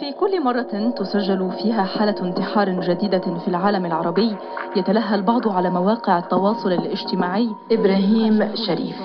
[0.00, 4.36] في كل مرة تسجل فيها حالة انتحار جديدة في العالم العربي
[4.76, 7.50] يتلهى البعض على مواقع التواصل الاجتماعي.
[7.72, 8.96] إبراهيم شريف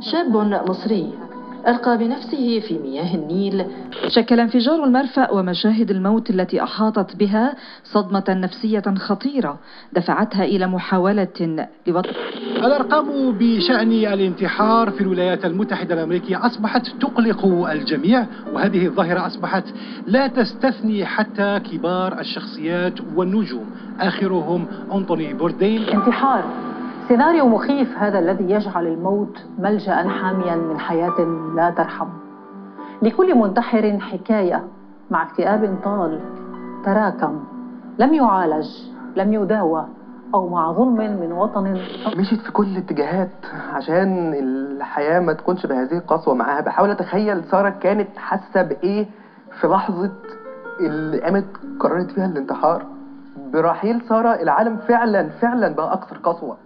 [0.00, 0.36] شاب
[0.68, 1.12] مصري
[1.68, 3.66] ألقى بنفسه في مياه النيل.
[4.08, 7.54] شكل انفجار المرفأ ومشاهد الموت التي أحاطت بها
[7.84, 9.58] صدمة نفسية خطيرة
[9.92, 12.10] دفعتها إلى محاولة لوضع
[12.64, 19.64] الأرقام بشأن الانتحار في الولايات المتحدة الأمريكية أصبحت تقلق الجميع وهذه الظاهرة أصبحت
[20.06, 23.66] لا تستثني حتى كبار الشخصيات والنجوم.
[24.00, 25.82] آخرهم أنطوني بوردين.
[25.82, 26.44] انتحار.
[27.08, 31.20] سيناريو مخيف هذا الذي يجعل الموت ملجأ حاميا من حياة
[31.56, 32.08] لا ترحم.
[33.02, 34.64] لكل منتحر حكاية
[35.10, 36.20] مع اكتئاب طال
[36.84, 37.44] تراكم.
[37.98, 38.68] لم يعالج
[39.16, 39.86] لم يداوى.
[40.34, 41.80] أو مع ظلم من وطن.
[42.16, 43.30] مشيت في كل الاتجاهات
[43.72, 46.60] عشان الحياة ما تكونش بهذه القسوة معاها.
[46.60, 49.06] بحاول أتخيل سارة كانت حاسة بإيه
[49.60, 50.12] في لحظة
[50.80, 51.46] اللي قامت
[51.80, 52.86] قررت فيها الانتحار.
[53.52, 56.56] برحيل سارة العالم فعلا فعلا بقى أكثر قسوة.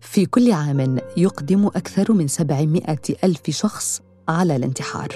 [0.00, 2.82] في كل عام يقدم أكثر من 700
[3.24, 5.08] ألف شخص على الانتحار.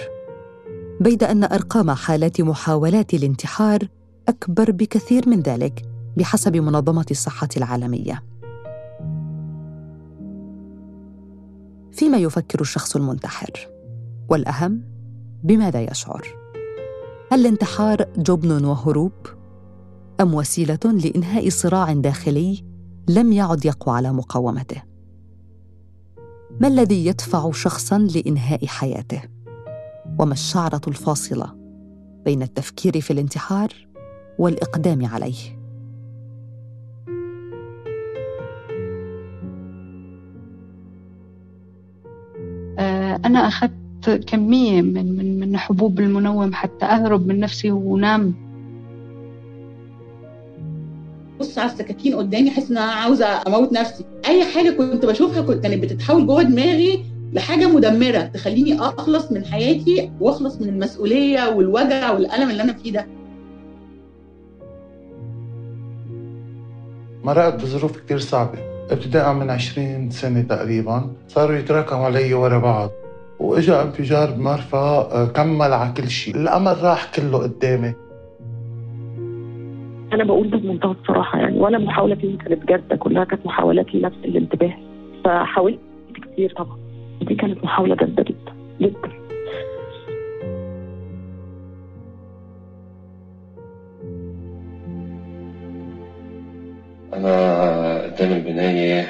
[1.00, 3.88] بيد أن أرقام حالات محاولات الانتحار
[4.28, 5.82] أكبر بكثير من ذلك
[6.16, 8.22] بحسب منظمة الصحة العالمية.
[11.92, 13.68] فيما يفكر الشخص المنتحر
[14.28, 14.82] والأهم
[15.44, 16.28] بماذا يشعر؟
[17.32, 19.12] هل الانتحار جبن وهروب؟
[20.20, 22.64] أم وسيلة لإنهاء صراع داخلي
[23.08, 24.82] لم يعد يقوى على مقاومته؟
[26.60, 29.33] ما الذي يدفع شخصا لإنهاء حياته؟
[30.18, 31.46] وما الشعرة الفاصلة
[32.24, 33.68] بين التفكير في الانتحار
[34.38, 35.34] والإقدام عليه.
[42.78, 48.34] آه، أنا أخذت كمية من من من حبوب المنوم حتى أهرب من نفسي ونام.
[51.40, 54.05] بص على السكاكين قدامي احس إن أنا عاوزة أموت نفسي.
[54.27, 60.11] أي حاجة كنت بشوفها كنت كانت بتتحول جوه دماغي لحاجة مدمرة تخليني أخلص من حياتي
[60.20, 63.06] وأخلص من المسؤولية والوجع والألم اللي أنا فيه ده.
[67.24, 68.58] مرقت بظروف كتير صعبة.
[68.90, 72.90] ابتداء من عشرين سنة تقريبا صاروا يتراكموا علي ورا بعض.
[73.40, 76.36] وإجا انفجار بمرفأ آه، كمل على كل شيء.
[76.36, 77.92] الأمل راح كله قدامي.
[80.12, 84.16] أنا بقول ده بمنتهى الصراحة يعني ولا محاولة فيهم كانت جاده كلها كانت محاولات لنفس
[84.24, 84.74] الانتباه.
[85.24, 85.78] فحاولت
[86.14, 86.83] كتير طبعا.
[87.23, 89.13] دي كانت محاولة جاده جدا جدا.
[97.14, 99.08] أنا قدام البناية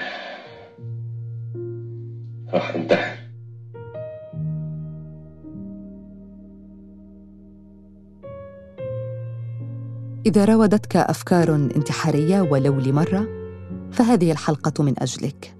[2.52, 3.14] راح انتحر.
[10.26, 13.28] إذا راودتك أفكار انتحارية ولو لمره
[13.92, 15.54] فهذه الحلقة من أجلك.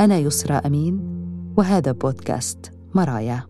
[0.00, 1.09] أنا يسرى أمين
[1.60, 3.46] وهذا بودكاست مرايا.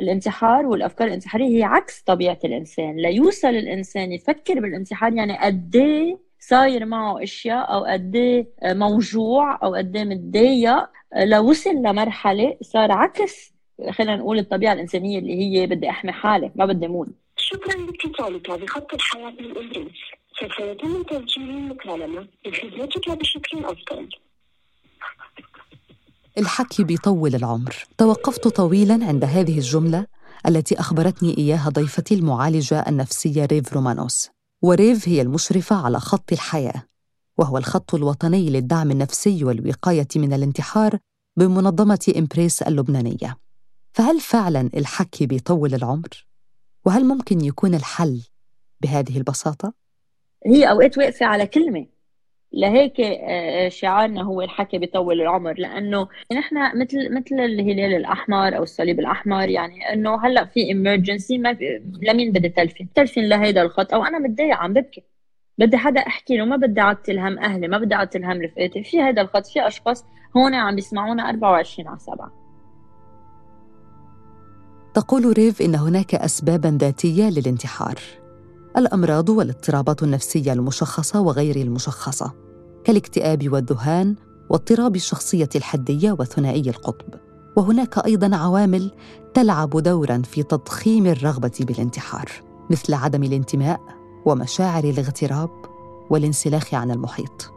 [0.00, 2.96] الانتحار والأفكار الانتحارية هي عكس طبيعة الإنسان.
[2.96, 9.74] ليوصل الإنسان يفكر بالانتحار يعني قد إيه صاير معه أشياء أو قد إيه موجوع أو
[9.74, 10.88] قد إيه متضايق.
[11.16, 13.52] لوصل لمرحلة صار عكس
[13.90, 17.08] خلينا نقول الطبيعة الإنسانية اللي هي بدي أحمي حالي ما بدي أموت.
[17.36, 22.28] شكرا لاتصالك بخط الحياة من إبريس سوف يتم تسجيل المكالمة.
[22.46, 24.08] لخدمتك بشكل أفضل.
[26.38, 27.74] الحكي بيطول العمر.
[27.98, 30.06] توقفت طويلا عند هذه الجملة
[30.48, 34.30] التي أخبرتني إياها ضيفتي المعالجة النفسية ريف رومانوس.
[34.62, 36.82] وريف هي المشرفة على خط الحياة
[37.38, 40.98] وهو الخط الوطني للدعم النفسي والوقاية من الانتحار
[41.36, 43.38] بمنظمة إمبريس اللبنانية.
[43.92, 46.26] فهل فعلا الحكي بيطول العمر؟
[46.84, 48.22] وهل ممكن يكون الحل
[48.80, 49.81] بهذه البساطة؟
[50.46, 51.86] هي أوقات واقفة على كلمة.
[52.52, 55.54] لهيك آه، شعارنا هو الحكي بيطول العمر.
[55.58, 61.56] لأنه نحن مثل مثل الهلال الأحمر أو الصليب الأحمر يعني إنه هلأ في ايمرجنسي ما
[62.02, 65.02] لمين بدي تلفن؟ تلفن لهيدا الخط أو أنا متضايقه عم ببكي.
[65.58, 68.82] بدي حدا أحكي له ما بدي أعطي الهم أهلي ما بدي أعطي الهم رفقاتي.
[68.82, 70.04] في هذا الخط في أشخاص
[70.36, 72.32] هون عم بيسمعونا 24 على 7
[74.94, 77.94] تقول ريف إن هناك اسبابا ذاتية للانتحار.
[78.76, 82.32] الأمراض والاضطرابات النفسية المشخصة وغير المشخصة
[82.84, 84.16] كالاكتئاب والذهان
[84.50, 87.14] واضطراب الشخصية الحدية وثنائي القطب.
[87.56, 88.90] وهناك أيضا عوامل
[89.34, 92.28] تلعب دورا في تضخيم الرغبة بالانتحار
[92.70, 93.80] مثل عدم الانتماء
[94.26, 95.50] ومشاعر الاغتراب
[96.10, 97.52] والانسلاخ عن المحيط.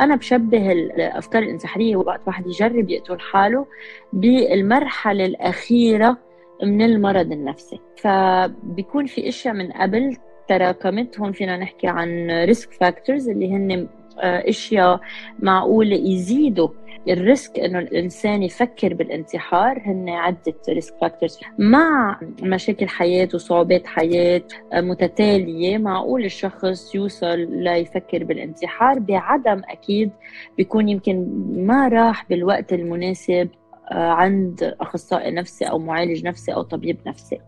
[0.00, 3.66] أنا بشبه الأفكار الانتحارية وقت واحد يجرب يقتل حاله
[4.12, 6.29] بالمرحلة الأخيرة
[6.62, 7.80] من المرض النفسي.
[7.96, 10.16] فبيكون في أشياء من قبل
[10.48, 13.88] تراكمت هون فينا نحكي عن risk factors اللي هن
[14.20, 15.00] آه، أشياء
[15.38, 16.68] معقول يزيدوا
[17.08, 24.42] ال risk إنه الإنسان يفكر بالانتحار هن عدة risk factors مع مشاكل حياه وصعوبات حياه
[24.72, 28.98] آه، متتالية معقول الشخص يوصل ليفكر بالانتحار.
[28.98, 30.10] بعدم أكيد
[30.56, 31.28] بيكون يمكن
[31.66, 33.48] ما راح بالوقت المناسب
[33.92, 37.38] عند أخصائي نفسي أو معالج نفسي أو طبيب نفسي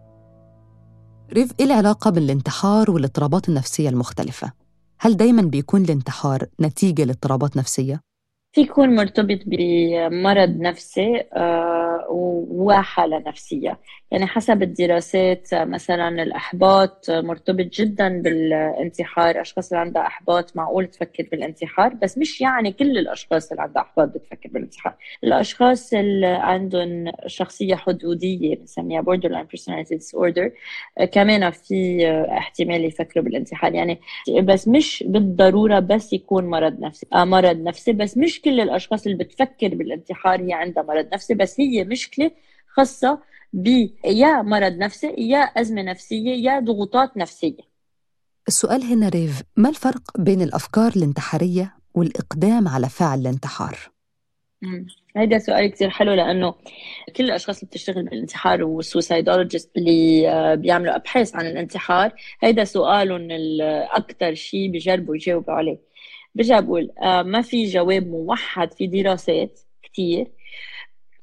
[1.32, 4.52] ريف إيه العلاقة بين الانتحار والاضطرابات النفسية المختلفة؟
[4.98, 8.00] هل دايما بيكون الانتحار نتيجة لاضطرابات نفسية؟
[8.52, 12.06] في يكون مرتبط بمرض نفسي آه،
[12.50, 13.78] وحالة نفسية.
[14.10, 19.40] يعني حسب الدراسات مثلا الإحباط مرتبط جدا بالانتحار.
[19.40, 24.08] أشخاص اللي عندها إحباط معقول تفكر بالانتحار بس مش يعني كل الأشخاص اللي عندها إحباط
[24.08, 24.94] بتفكر بالانتحار.
[25.25, 30.50] الأشخاص اللي عندهم شخصية حدودية بنسميها borderline personality disorder
[30.98, 32.06] آه، كمان في
[32.38, 33.75] احتمال يفكروا بالانتحار.
[33.75, 34.00] يعني
[34.43, 39.24] بس مش بالضرورة بس يكون مرض نفسي آه مرض نفسي بس مش كل الأشخاص اللي
[39.24, 42.30] بتفكر بالانتحار هي عندها مرض نفسي بس هي مشكلة
[42.66, 43.18] خاصة
[43.52, 43.66] ب
[44.04, 47.72] يا مرض نفسي يا أزمة نفسية يا ضغوطات نفسية.
[48.48, 53.78] السؤال هنا ريف ما الفرق بين الأفكار الانتحارية والإقدام على فعل الانتحار؟
[55.16, 56.54] هيدا سؤال كثير حلو لأنه
[57.16, 64.34] كل الأشخاص اللي بتشتغل بالانتحار والسوسايدولوجيست اللي آه، بيعملوا أبحاث عن الانتحار هيدا سؤالهم الأكثر
[64.34, 65.91] شيء بيجربوا يجاوبوا عليه.
[66.34, 70.31] برجع بقول آه، ما في جواب موحد في دراسات كتير.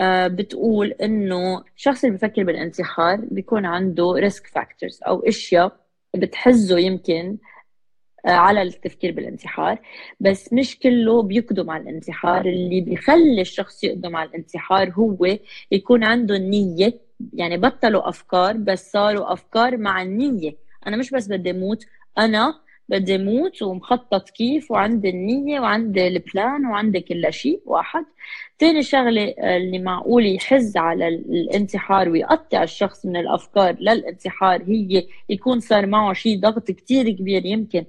[0.02, 5.80] آه، بتقول إنه الشخص اللي بفكر بالانتحار بيكون عنده risk factors أو أشياء
[6.16, 7.38] بتحزه يمكن
[8.26, 9.80] آه، على التفكير بالانتحار.
[10.20, 12.46] بس مش كله بيقدم على الانتحار.
[12.46, 15.38] اللي بيخلي الشخص يقدم على الانتحار هو
[15.72, 17.02] يكون عنده النية
[17.34, 20.58] يعني بطلوا أفكار بس صاروا أفكار مع النية.
[20.88, 21.86] أنا مش بس بدي أموت
[22.18, 28.06] أنا بدي موت ومخطط كيف وعندي النية وعندي ال plan وعندي كل شيء واحد.
[28.60, 35.86] تاني شغلة اللي معقول يحز على الانتحار ويقطع الشخص من الأفكار للانتحار هي يكون صار
[35.86, 37.86] معه شيء ضغط كتير كبير يمكن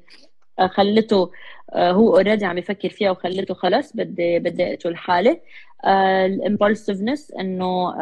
[0.69, 1.31] خلته
[1.73, 5.41] آه، هو already عم يفكر فيها وخلته خلص بدي بدي أقتل حالي.
[5.87, 7.95] ال impulsiveness إنه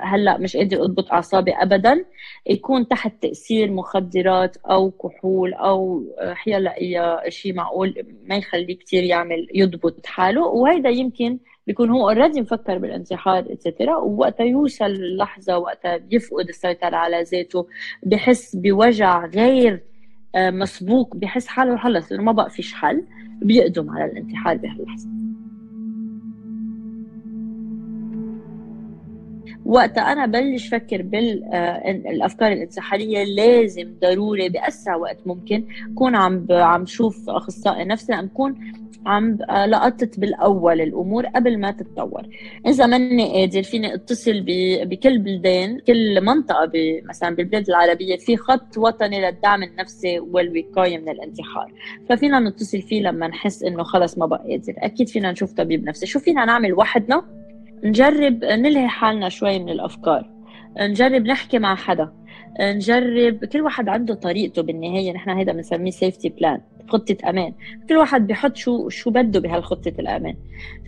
[0.00, 2.04] هلأ مش قادر أضبط أعصابي ابدا.
[2.46, 7.94] يكون تحت تأثير مخدرات أو كحول أو حيلا اي شيء معقول
[8.26, 10.46] ما يخليه كثير يعمل يضبط حاله.
[10.46, 17.22] وهيدا يمكن بيكون هو اوريدي مفكر بالانتحار اتسترا ووقتها يوصل اللحظه وقتها بيفقد السيطرة على
[17.22, 17.66] ذاته.
[18.02, 19.82] بحس بوجع غير
[20.34, 21.16] آه، مسبوق.
[21.16, 23.04] بحس حاله خلص انه ما بقى فيش حل.
[23.42, 25.08] بيقدم على الانتحار بهاللحظة.
[29.68, 36.86] وقتها أنا بلش فكر بالافكار آه، الانتحاريه لازم ضروري بأسرع وقت ممكن كون عم عم
[36.86, 38.54] شوف أخصائي نفسي عم كون
[39.06, 42.22] عم آه، لقطت بالأول الأمور قبل ما تتطور.
[42.66, 44.44] إذا ماني قادر فيني أتصل
[44.84, 46.70] بكل بلدان كل منطقة
[47.04, 51.72] مثلا بالبلاد العربية في خط وطني للدعم النفسي والوقاية من الانتحار.
[52.08, 54.74] ففينا نتصل فيه لما نحس إنه خلص ما بقى قادر.
[54.78, 56.06] أكيد فينا نشوف طبيب نفسي.
[56.06, 57.47] شو فينا نعمل وحدنا؟
[57.84, 60.30] نجرب نلهي حالنا شوي من الأفكار.
[60.80, 62.12] نجرب نحكي مع حدا.
[62.60, 65.12] نجرب كل واحد عنده طريقته بالنهاية.
[65.12, 67.54] نحن هيدا بنسميه safety plan خطة أمان.
[67.88, 70.36] كل واحد بيحط شو شو بده بهالخطة الأمان.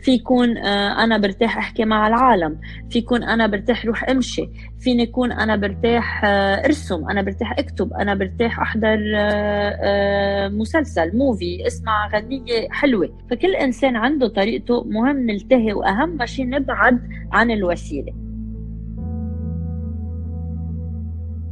[0.03, 2.61] في يكون آه، أنا برتاح أحكي مع العالم.
[2.91, 4.49] في يكون أنا برتاح روح أمشي.
[4.81, 7.11] فيني يكون أنا برتاح آه، أرسم.
[7.11, 7.93] أنا برتاح أكتب.
[7.93, 13.19] أنا برتاح أحضر آه، مسلسل movie أسمع غنية حلوة.
[13.31, 17.01] فكل إنسان عنده طريقته مهم نلتهي وأهم شيء نبعد
[17.33, 18.13] عن الوسيلة.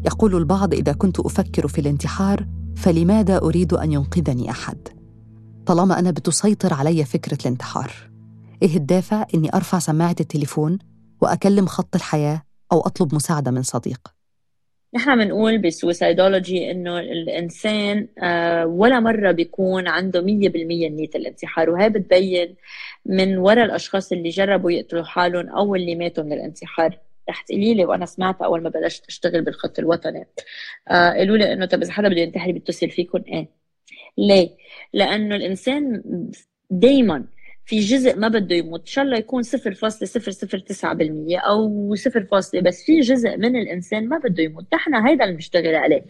[0.06, 2.46] يقول البعض إذا كنت أفكر في الانتحار
[2.82, 4.88] فلماذا أريد أن ينقذني أحد؟
[5.66, 7.92] طالما أنا بتسيطر علي فكرة الانتحار.
[8.62, 10.78] إيه الدافع إني أرفع سماعة التليفون
[11.22, 12.42] وأكلم خط الحياة
[12.72, 14.00] أو أطلب مساعدة من صديق؟
[14.94, 22.54] نحن بنقول بالسويسايدولوجي إنه الإنسان آه، ولا مرة بيكون عنده 100% نية الانتحار وهي بتبين
[23.06, 26.98] من وراء الأشخاص اللي جربوا يقتلوا حالهم أو اللي ماتوا من الانتحار.
[27.30, 30.26] رح تقولي لي وأنا سمعت أول ما بلشت أشتغل بالخط الوطني
[30.88, 33.48] آه قالوا لي إنه طب إذا حدا بده ينتحر بيتصل فيكم إيه
[34.18, 34.56] ليه؟
[34.92, 36.02] لأنه الإنسان
[36.70, 37.24] دائما
[37.68, 38.80] في جزء ما بده يموت.
[38.80, 44.42] إن شاء الله يكون 0.009% أو 0 فاصلة بس في جزء من الإنسان ما بده
[44.42, 44.64] يموت.
[44.74, 46.02] نحن هيدا اللي بنشتغل عليه.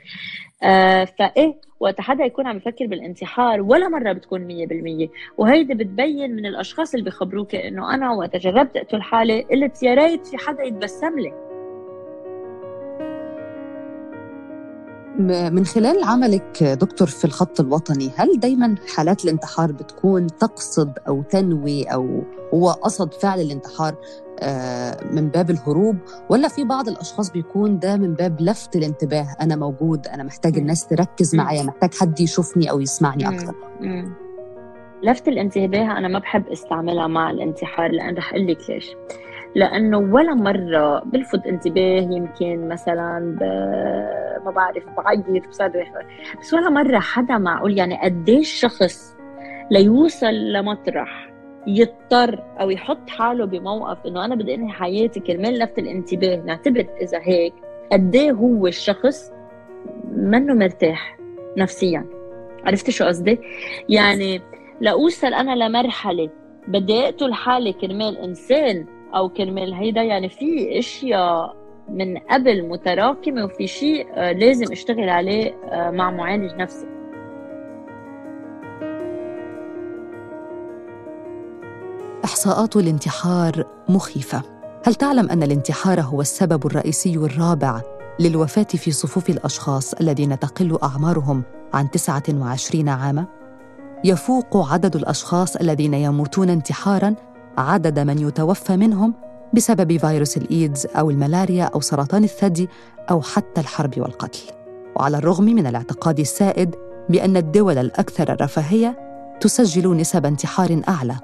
[0.63, 6.47] آه فايه وقت حدا يكون عم يفكر بالانتحار ولا مرة بتكون 100% وهيدي بتبين من
[6.47, 11.19] الأشخاص اللي بيخبروك إنه أنا وقت جربت أقتل حالي قلت يا ريت في حدا يتبسم
[11.19, 11.48] لي.
[15.19, 21.85] من خلال عملك دكتور في الخط الوطني هل دايما حالات الانتحار بتكون تقصد أو تنوي
[21.85, 22.23] أو
[22.55, 23.95] هو قصد فعل الانتحار
[24.41, 25.97] آه، من باب الهروب؟
[26.31, 30.87] ولا في بعض الأشخاص بيكون ده من باب لفت الانتباه أنا موجود أنا محتاج الناس
[30.87, 33.55] تركز معايا محتاج حد يشوفني أو يسمعني أكثر
[35.03, 38.97] لفت الانتباه أنا ما بحب استعملها مع الانتحار لأن رح أقول لك ليش.
[39.55, 43.43] لأنه ولا مرة بلفت انتباه يمكن مثلا ب...
[44.49, 45.85] ما بعرف بعيط بصدق.
[46.41, 49.17] بس ولا مرة حدا معقول يعني قديش شخص
[49.71, 51.31] ليوصل لمطرح
[51.67, 56.37] يضطر أو يحط حاله بموقف إنه أنا بدي أنهي حياتي كرمال لفت الانتباه.
[56.37, 57.55] نعتبر إذا هيك
[57.93, 59.33] قد إيه هو الشخص
[60.13, 61.19] منه مرتاح
[61.57, 62.07] نفسيا.
[62.65, 63.39] عرفتي شو قصدي؟
[63.89, 64.41] يعني
[64.81, 66.31] لاوصل أنا لمرحلة
[66.69, 70.03] بدي أقتل حالي كرمال إنسان أو كرمال هيدا.
[70.03, 71.57] يعني في إشياء
[71.89, 76.87] من قبل متراكمه وفي شيء آه، لازم أشتغل عليه آه، مع معالج نفسي.
[82.25, 84.43] إحصاءات الانتحار مخيفة.
[84.87, 87.81] هل تعلم أن الانتحار هو السبب الرئيسي الرابع
[88.21, 91.43] للوفاة في صفوف الأشخاص الذين تقل أعمارهم
[91.75, 93.27] عن 29 عاما؟
[94.05, 97.15] يفوق عدد الأشخاص الذين يموتون انتحارا
[97.59, 99.15] عدد من يتوفى منهم
[99.55, 102.69] بسبب فيروس الإيدز أو الملاريا أو سرطان الثدي
[103.11, 104.43] أو حتى الحرب والقتل.
[104.97, 106.75] وعلى الرغم من الاعتقاد السائد
[107.09, 108.99] بأن الدول الأكثر رفاهيه
[109.41, 111.17] تسجل نسب انتحار أعلى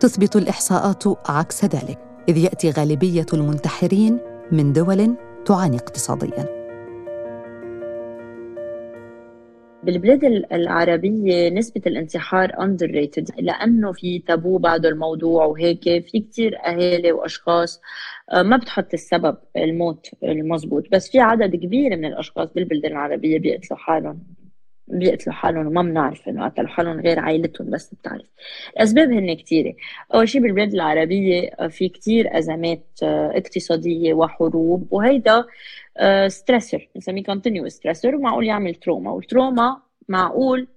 [0.00, 1.98] تثبت الإحصاءات عكس ذلك
[2.28, 4.18] إذ يأتي غالبية المنتحرين
[4.52, 5.14] من دول
[5.46, 6.61] تعاني اقتصاديا.
[9.82, 17.80] بالبلاد العربية نسبة الانتحار underrated لأنه في تابو بعد الموضوع وهيك في كتير أهالي وأشخاص
[18.32, 20.84] آه، ما بتحط السبب الموت المزبوط.
[20.92, 24.41] بس في عدد كبير من الأشخاص بالبلدان العربية بيقتلوا حالهم.
[24.92, 28.26] بيقتلوا حالهم وما بنعرف إنه قتلوا حالهم غير عائلتهم بس بتعرف.
[28.76, 29.74] الأسباب هن كثيره
[30.14, 35.44] أول شيء بالبلاد العربية آه، في كثير أزمات آه، اقتصادية وحروب وهيدا
[36.28, 40.68] stressor بنسميه continuous stressor ومعقول يعمل trauma وال trauma معقول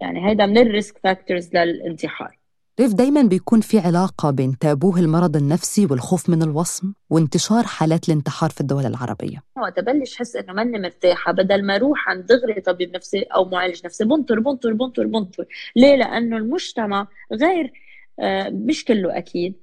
[0.00, 2.37] يعني هيدا من ال risk factors للانتحار.
[2.80, 8.50] ريف دايما بيكون في علاقة بين تابوه المرض النفسي والخوف من الوصم وانتشار حالات الانتحار
[8.50, 9.42] في الدول العربية.
[9.56, 13.80] وقت بلش حس إنه ماني مرتاحة بدل ما أروح عند دغري طبيب نفسي أو معالج
[13.84, 15.44] نفسي بنطر بنطر بنطر بنطر.
[15.76, 17.72] ليه؟ لأنه المجتمع غير
[18.20, 19.54] آه، مش كله أكيد.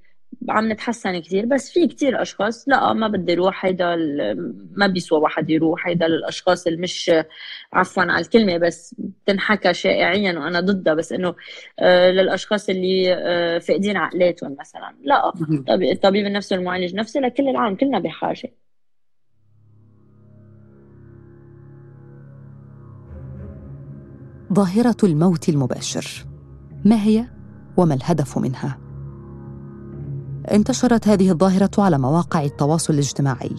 [0.48, 3.96] عم نتحسن كثير بس في كثير أشخاص لا ما بدي أروح هيدا
[4.76, 7.10] ما بيسوى واحد يروح هيدا للاشخاص اللي مش
[7.72, 8.94] عفوا على الكلمة بس
[9.26, 11.34] تنحكى شائعيا وأنا ضدها بس إنه
[11.78, 15.32] آه، للأشخاص اللي آه، فاقدين عقلاتهم مثلا لا
[15.92, 18.52] الطبيب النفسي والمعالج النفسي لكل العالم كلنا بحاجة.
[24.52, 26.26] ظاهرة الموت المباشر
[26.84, 27.26] ما هي
[27.76, 28.85] وما الهدف منها؟
[30.52, 33.56] انتشرت هذه الظاهرة على مواقع التواصل الاجتماعي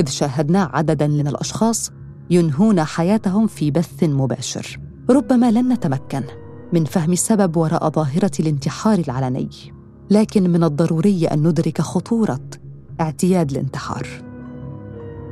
[0.00, 1.92] إذ شاهدنا عددا من الأشخاص
[2.30, 4.80] ينهون حياتهم في بث مباشر.
[5.10, 6.22] ربما لن نتمكن
[6.72, 9.48] من فهم السبب وراء ظاهرة الانتحار العلني
[10.10, 12.40] لكن من الضروري أن ندرك خطورة
[13.00, 14.06] اعتياد الانتحار.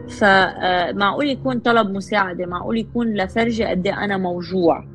[0.08, 4.89] فمعقول يكون طلب مساعدة معقول يكون لفرجة قد إيه أنا موجوع.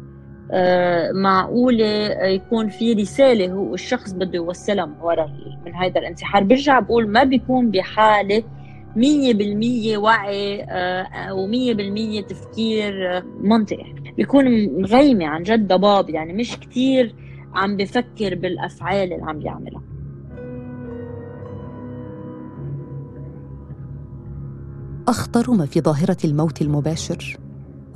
[1.13, 1.85] معقولة
[2.23, 5.29] يكون في رسالة هو الشخص بده يوصلها من وراء
[5.65, 6.43] من هذا الانتحار.
[6.43, 8.43] برجع بقول ما بيكون بحالة
[8.95, 13.93] مية بالمية وعي آه، ومية بالمية تفكير منطقي.
[14.17, 14.45] بيكون
[14.81, 17.15] مغيمة عن جد ضباب يعني مش كتير
[17.53, 19.81] عم بفكر بالأفعال اللي عم بيعملها.
[25.07, 27.37] أخطر ما في ظاهرة الموت المباشر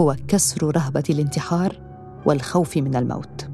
[0.01, 1.88] هو كسر رهبة الانتحار
[2.25, 3.47] والخوف من الموت.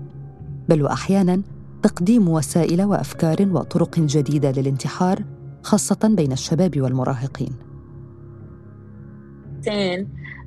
[0.70, 1.42] بل واحيانا
[1.84, 5.24] تقديم وسائل وأفكار وطرق جديدة للانتحار
[5.64, 7.52] خاصة بين الشباب والمراهقين.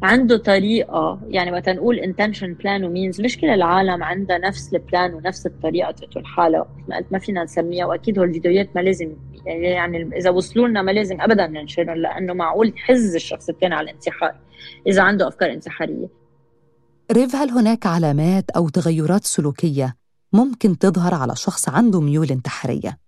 [0.02, 5.46] عنده طريقة يعني وقت نقول intention plan ومينز مش كل العالم عندها نفس البلان ونفس
[5.46, 6.66] الطريقة تقتل حالها
[7.10, 11.46] ما فينا نسميها وأكيد هو الفيديوهات ما لازم يعني إذا وصلوا لنا ما لازم ابدا
[11.46, 14.34] ننشرهم لأنه معقول يحز الشخص الثاني على الانتحار
[14.86, 16.08] إذا عنده أفكار انتحارية.
[17.12, 19.96] ريف هل هناك علامات أو تغيرات سلوكية
[20.32, 22.98] ممكن تظهر على شخص عنده ميول انتحارية؟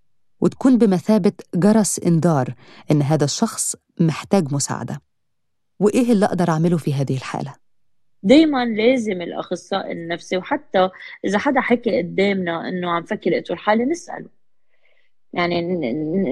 [0.40, 2.54] وتكون بمثابة جرس إنذار
[2.90, 5.00] إن هذا الشخص محتاج مساعدة.
[5.80, 7.54] وإيه اللي أقدر أعمله في هذه الحالة؟
[8.23, 10.88] دايما لازم الأخصائي النفسي وحتى
[11.25, 14.28] إذا حدا حكي قدامنا إنه عم فكر اقتل حالي نسأله.
[15.33, 15.62] يعني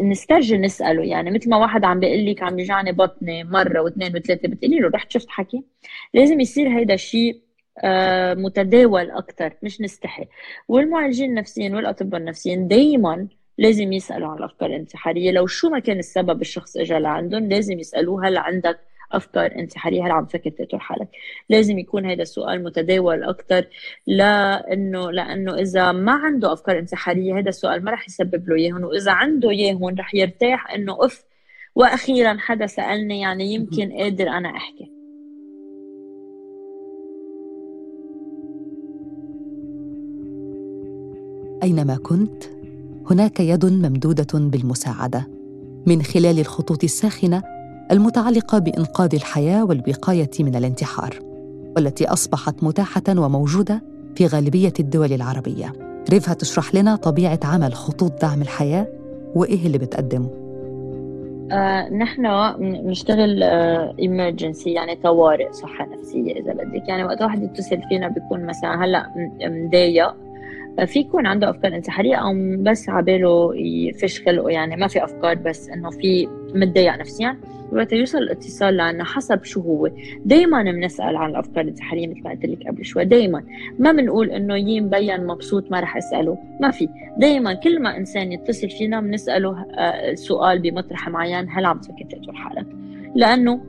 [0.03, 1.05] نسترجي نسأله.
[1.05, 4.89] يعني مثل ما واحد عم بيقول لك عم يجعني بطني مرة واثنين وثلاثة بتقولي له
[4.89, 5.65] رحت شفت حكي؟
[6.15, 7.48] لازم يصير هيدا الشيء
[8.35, 10.25] متداول أكثر مش نستحي.
[10.69, 15.31] والمعالجين النفسيين والأطباء النفسيين دائما لازم يسألوا عن الأفكار الانتحارية.
[15.31, 18.79] لو شو ما كان السبب الشخص اجى لعندهم لازم يسألوه هل عندك
[19.13, 21.09] أفكار انتحارية؟ هل عم تفكر تقتل حالك؟
[21.49, 23.67] لازم يكون هذا السؤال متداول أكثر
[24.07, 29.13] لأنه لأنه إذا ما عنده أفكار انتحارية هذا السؤال ما رح يسبب له اياهم وإذا
[29.13, 31.25] عنده اياهم رح يرتاح إنه اف
[31.75, 34.98] وأخيرا حدا سألني يعني يمكن قادر أنا أحكي.
[41.69, 42.45] أينما كنت
[43.11, 45.29] هناك يد ممدودة بالمساعدة.
[45.87, 47.43] من خلال الخطوط الساخنة
[47.91, 51.19] المتعلقة بإنقاذ الحياة والوقايه من الانتحار
[51.77, 53.83] والتي أصبحت متاحة وموجودة
[54.15, 55.73] في غالبية الدول العربية.
[56.11, 58.87] ريف هتشرح لنا طبيعة عمل خطوط دعم الحياة
[59.35, 60.31] وإيه اللي بتقدمه؟
[61.53, 63.43] آه نحن بنشتغل
[63.99, 66.89] ايمرجنسي آه يعني طوارئ صحة نفسية إذا بدك.
[66.89, 69.07] يعني وقت واحد يتصل فينا بيكون مثلا هلأ
[69.43, 70.28] مضايق.
[70.87, 75.69] في يكون عنده أفكار انتحارية أو بس عباله يفش خلقه يعني ما في أفكار بس
[75.69, 77.37] إنه في متضايق نفسيا
[77.73, 79.91] وقت يوصل الاتصال لنا حسب شو هو.
[80.25, 83.43] دائما بنسأل عن الأفكار الانتحارية مثل ما قلت لك قبل شوي دائما
[83.79, 86.89] ما بنقول إنه يي مبين مبسوط ما رح أسأله ما في.
[87.19, 92.35] دائما كل ما إنسان يتصل فينا بنسأله آه، سؤال بمطرح معين هل عم تفكر تقتل
[92.35, 92.67] حالك؟
[93.15, 93.61] لأنه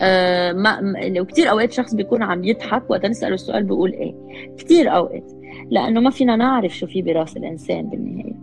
[0.00, 4.14] آه ما لو كثير أوقات شخص بيكون عم يضحك وقت نسأله السؤال بيقول إيه.
[4.58, 5.37] كثير أوقات.
[5.70, 8.38] لأنه ما فينا نعرف شو في براس الإنسان بالنهاية.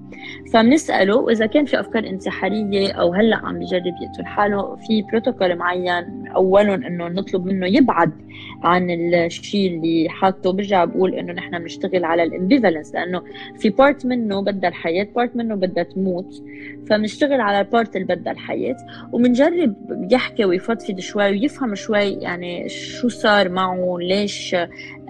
[0.53, 6.27] فبنسأله واذا كان في أفكار انتحارية أو هلأ عم بجرب يقتل حاله في بروتوكول معين
[6.35, 8.11] أولهم إنه نطلب منه يبعد
[8.63, 10.51] عن الشيء اللي حاطه.
[10.51, 13.21] برجع بقول إنه نحن بنشتغل على ال ambivalence لأنه
[13.59, 16.43] في part منه بدها الحياة part منه بدها تموت.
[16.89, 18.77] فبنشتغل على ال part اللي بدها الحياة
[19.13, 19.75] وبنجرب
[20.11, 24.55] يحكي ويفضفض شوي ويفهم شوي يعني شو صار معه ليش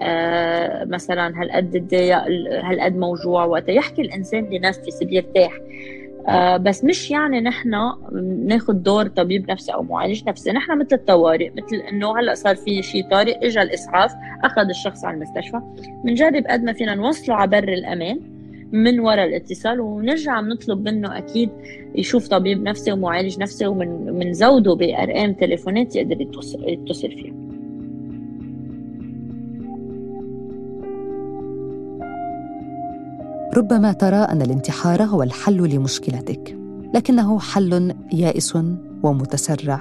[0.00, 2.18] آه مثلا هالقد تضايق
[2.64, 5.52] هالقد موجوع وقت يحكي الإنسان بنفس بيرتاح.
[6.28, 7.92] آه بس مش يعني نحن
[8.46, 10.52] ناخذ دور طبيب نفسي أو معالج نفسي.
[10.52, 14.12] نحن مثل الطوارئ مثل إنه هلأ صار في شيء طارئ اجى الإسعاف
[14.44, 15.60] أخذ الشخص على المستشفى.
[16.04, 18.20] بنجرب قد ما فينا نوصله على بر الأمان
[18.72, 21.50] من وراء الاتصال ونرجع بنطلب منه أكيد
[21.94, 26.20] يشوف طبيب نفسي ومعالج نفسي ومنزوده بارقام تليفونات يقدر
[26.66, 27.45] يتصل فيها.
[33.56, 36.58] ربما ترى أن الانتحار هو الحل لمشكلتك
[36.94, 38.58] لكنه حل يائس
[39.02, 39.80] ومتسرع.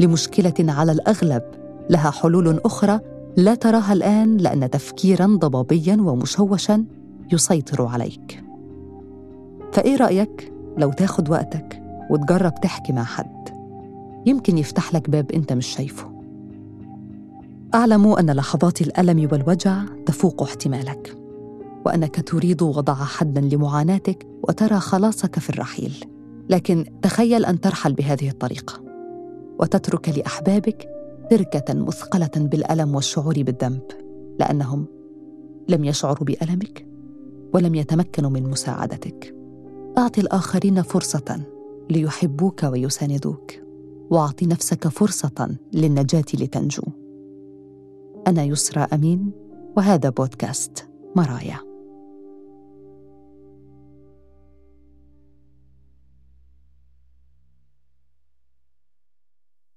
[0.00, 1.42] لمشكلة على الأغلب
[1.90, 3.00] لها حلول أخرى
[3.36, 6.84] لا تراها الآن لأن تفكيرا ضبابيا ومشوشا
[7.32, 8.44] يسيطر عليك.
[9.72, 13.48] فإيه رأيك؟ لو تاخد وقتك وتجرب تحكي مع حد.
[14.26, 16.10] يمكن يفتح لك باب أنت مش شايفه.
[17.74, 21.25] أعلم أن لحظات الألم والوجع تفوق احتمالك.
[21.86, 26.04] وأنك تريد وضع حدا لمعاناتك وترى خلاصك في الرحيل.
[26.48, 28.82] لكن تخيل أن ترحل بهذه الطريقة
[29.58, 30.88] وتترك لأحبابك
[31.30, 33.82] تركة مثقلة بالألم والشعور بالذنب
[34.40, 34.86] لأنهم
[35.68, 36.86] لم يشعروا بألمك
[37.54, 39.34] ولم يتمكنوا من مساعدتك.
[39.98, 41.40] اعط الآخرين فرصة
[41.90, 43.52] ليحبوك ويساندوك
[44.10, 46.82] واعط نفسك فرصة للنجاة لتنجو.
[48.26, 49.30] أنا يسرى أمين
[49.76, 51.75] وهذا بودكاست مرايا.